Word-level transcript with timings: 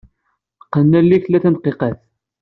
Qqen 0.65 0.91
allen-ik 0.99 1.23
tlata 1.25 1.49
n 1.49 1.55
dqiqat. 1.57 1.97